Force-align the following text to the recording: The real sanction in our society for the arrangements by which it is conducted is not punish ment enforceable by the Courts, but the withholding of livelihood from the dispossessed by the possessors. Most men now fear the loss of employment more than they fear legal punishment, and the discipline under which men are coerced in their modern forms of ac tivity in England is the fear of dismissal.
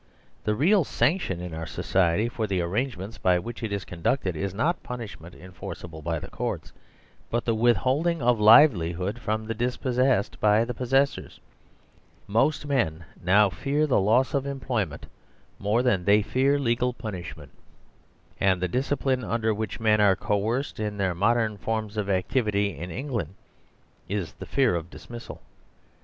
The 0.45 0.55
real 0.55 0.83
sanction 0.83 1.39
in 1.41 1.53
our 1.53 1.67
society 1.67 2.27
for 2.27 2.47
the 2.47 2.59
arrangements 2.59 3.19
by 3.19 3.37
which 3.37 3.61
it 3.61 3.71
is 3.71 3.85
conducted 3.85 4.35
is 4.35 4.51
not 4.51 4.81
punish 4.81 5.19
ment 5.19 5.35
enforceable 5.35 6.01
by 6.01 6.17
the 6.17 6.27
Courts, 6.31 6.73
but 7.29 7.45
the 7.45 7.53
withholding 7.53 8.19
of 8.19 8.39
livelihood 8.39 9.19
from 9.19 9.45
the 9.45 9.53
dispossessed 9.53 10.39
by 10.39 10.65
the 10.65 10.73
possessors. 10.73 11.39
Most 12.25 12.65
men 12.65 13.05
now 13.23 13.51
fear 13.51 13.85
the 13.85 14.01
loss 14.01 14.33
of 14.33 14.47
employment 14.47 15.05
more 15.59 15.83
than 15.83 16.03
they 16.05 16.23
fear 16.23 16.57
legal 16.57 16.93
punishment, 16.93 17.51
and 18.39 18.59
the 18.59 18.67
discipline 18.67 19.23
under 19.23 19.53
which 19.53 19.79
men 19.79 20.01
are 20.01 20.15
coerced 20.15 20.79
in 20.79 20.97
their 20.97 21.13
modern 21.13 21.57
forms 21.59 21.95
of 21.95 22.09
ac 22.09 22.25
tivity 22.27 22.75
in 22.75 22.89
England 22.89 23.35
is 24.09 24.33
the 24.33 24.47
fear 24.47 24.73
of 24.73 24.89
dismissal. 24.89 25.43